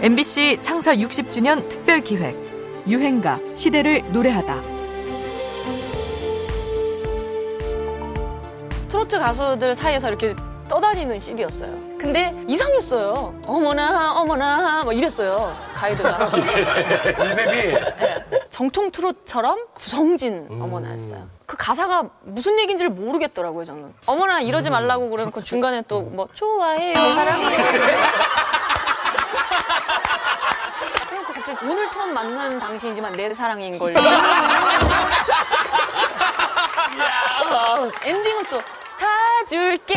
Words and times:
MBC 0.00 0.58
창사 0.62 0.94
60주년 0.94 1.68
특별 1.68 2.00
기획 2.00 2.34
유행가 2.88 3.38
시대를 3.54 4.02
노래하다. 4.10 4.54
트로트 8.88 9.18
가수들 9.18 9.74
사이에서 9.74 10.08
이렇게 10.08 10.34
떠다니는 10.68 11.18
CD였어요. 11.18 11.72
근데 11.98 12.32
이상했어요. 12.48 13.34
어머나 13.46 14.12
어머나 14.20 14.84
막 14.84 14.96
이랬어요 14.96 15.54
가이드가. 15.74 16.30
이름이 16.34 17.52
네. 17.52 18.40
정통 18.48 18.90
트로트처럼 18.90 19.66
구성진 19.74 20.46
어머나였어요. 20.50 21.28
그 21.44 21.56
가사가 21.58 22.04
무슨 22.22 22.58
얘기인지를 22.58 22.90
모르겠더라고요 22.90 23.64
저는. 23.64 23.92
어머나 24.06 24.40
이러지 24.40 24.70
말라고 24.70 25.10
그러놓고 25.10 25.42
중간에 25.42 25.82
또 25.82 26.00
뭐 26.02 26.26
좋아해요 26.32 26.94
사랑해요. 26.94 27.50
오늘 31.64 31.88
처음 31.90 32.14
만난 32.14 32.58
당신이지만 32.58 33.12
내 33.16 33.32
사랑인 33.34 33.78
걸. 33.78 33.94
엔딩은 38.04 38.44
또 38.50 38.60
다 39.00 39.44
줄게. 39.46 39.94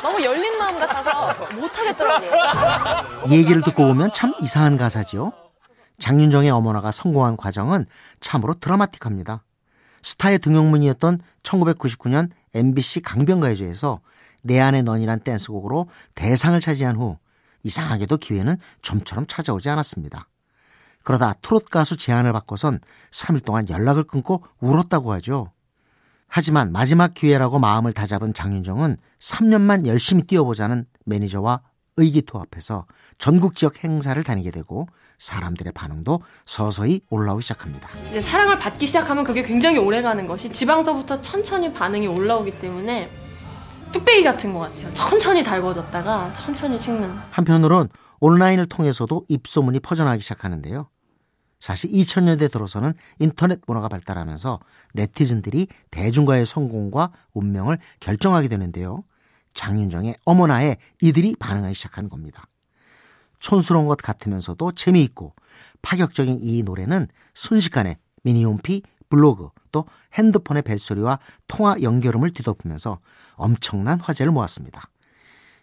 너무 0.00 0.22
열린 0.22 0.56
마음 0.58 0.78
같아서 0.78 1.34
못하겠더라고요. 1.54 2.30
얘기를 3.30 3.62
듣고 3.62 3.86
보면 3.86 4.12
참 4.12 4.32
이상한 4.40 4.76
가사지요. 4.76 5.32
장윤정의 5.98 6.50
어머나가 6.50 6.92
성공한 6.92 7.36
과정은 7.36 7.86
참으로 8.20 8.54
드라마틱합니다. 8.54 9.42
스타의 10.02 10.38
등용문이었던 10.38 11.20
1999년 11.42 12.30
MBC 12.54 13.02
강변가요제에서 13.02 14.00
내 14.42 14.60
안에 14.60 14.82
넌이란 14.82 15.20
댄스곡으로 15.20 15.88
대상을 16.14 16.58
차지한 16.60 16.96
후 16.96 17.16
이상하게도 17.64 18.18
기회는 18.18 18.56
좀처럼 18.82 19.26
찾아오지 19.26 19.68
않았습니다. 19.68 20.28
그러다 21.02 21.34
트롯 21.42 21.68
가수 21.68 21.96
제안을 21.96 22.32
받고선 22.32 22.80
3일 23.10 23.44
동안 23.44 23.68
연락을 23.68 24.04
끊고 24.04 24.42
울었다고 24.60 25.12
하죠. 25.14 25.52
하지만 26.28 26.72
마지막 26.72 27.12
기회라고 27.14 27.58
마음을 27.58 27.92
다잡은 27.92 28.34
장윤정은 28.34 28.96
3년만 29.20 29.86
열심히 29.86 30.22
뛰어보자는 30.22 30.86
매니저와 31.04 31.60
의기투합해서 31.96 32.86
전국 33.18 33.54
지역 33.54 33.84
행사를 33.84 34.20
다니게 34.20 34.50
되고 34.50 34.88
사람들의 35.18 35.72
반응도 35.74 36.22
서서히 36.44 37.02
올라오기 37.08 37.42
시작합니다. 37.42 37.88
이제 38.10 38.20
사랑을 38.20 38.58
받기 38.58 38.86
시작하면 38.86 39.22
그게 39.22 39.42
굉장히 39.42 39.78
오래 39.78 40.02
가는 40.02 40.26
것이 40.26 40.50
지방서부터 40.50 41.22
천천히 41.22 41.72
반응이 41.72 42.08
올라오기 42.08 42.58
때문에 42.58 43.23
뚝배기 43.94 44.24
같은 44.24 44.52
것 44.52 44.58
같아요. 44.58 44.92
천천히 44.92 45.44
달궈졌다가 45.44 46.32
천천히 46.32 46.76
식는. 46.76 47.08
한편으론 47.30 47.88
온라인을 48.18 48.66
통해서도 48.66 49.24
입소문이 49.28 49.78
퍼져나가기 49.80 50.20
시작하는데요. 50.20 50.88
사실 51.60 51.90
2000년대 51.90 52.50
들어서는 52.50 52.92
인터넷 53.20 53.60
문화가 53.66 53.88
발달하면서 53.88 54.58
네티즌들이 54.94 55.68
대중가의 55.92 56.44
성공과 56.44 57.12
운명을 57.34 57.78
결정하게 58.00 58.48
되는데요. 58.48 59.04
장윤정의 59.54 60.16
어머나에 60.24 60.76
이들이 61.00 61.36
반응하기 61.38 61.74
시작한 61.74 62.08
겁니다. 62.08 62.48
촌스러운 63.38 63.86
것 63.86 63.96
같으면서도 63.98 64.72
재미있고 64.72 65.34
파격적인 65.82 66.40
이 66.42 66.64
노래는 66.64 67.06
순식간에 67.34 67.98
미니홈피, 68.24 68.82
블로그, 69.14 69.50
또 69.70 69.86
핸드폰의 70.14 70.62
벨소리와 70.62 71.18
통화 71.48 71.76
연결음을 71.80 72.30
뒤덮으면서 72.30 72.98
엄청난 73.34 74.00
화제를 74.00 74.32
모았습니다. 74.32 74.82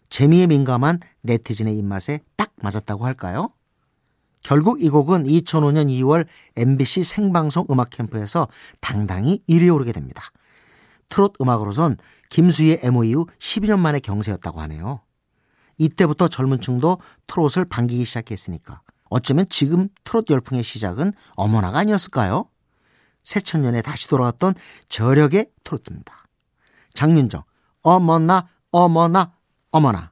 재미에 0.09 0.47
민감한 0.47 0.99
네티즌의 1.21 1.77
입맛에 1.77 2.21
딱 2.35 2.51
맞았다고 2.61 3.05
할까요? 3.05 3.53
결국 4.43 4.81
이 4.81 4.89
곡은 4.89 5.25
2005년 5.25 5.87
2월 5.87 6.25
MBC 6.55 7.03
생방송 7.03 7.67
음악 7.69 7.91
캠프에서 7.91 8.47
당당히 8.79 9.43
1위에 9.47 9.73
오르게 9.73 9.91
됩니다. 9.91 10.23
트롯 11.09 11.33
음악으로선 11.39 11.97
김수희의 12.29 12.79
MO 12.83 13.03
이후 13.03 13.27
12년 13.37 13.79
만의 13.79 14.01
경세였다고 14.01 14.61
하네요. 14.61 15.01
이때부터 15.77 16.27
젊은 16.27 16.61
층도 16.61 16.99
트롯을 17.27 17.65
반기기 17.69 18.05
시작했으니까 18.05 18.81
어쩌면 19.09 19.45
지금 19.49 19.89
트롯 20.03 20.29
열풍의 20.29 20.63
시작은 20.63 21.11
어머나가 21.35 21.79
아니었을까요? 21.79 22.50
새천년에 23.23 23.81
다시 23.81 24.07
돌아왔던 24.07 24.55
저력의 24.89 25.51
트로트입니다. 25.63 26.13
장윤정, 26.93 27.43
어머나, 27.81 28.47
어머나, 28.71 29.33
어머나. 29.71 30.11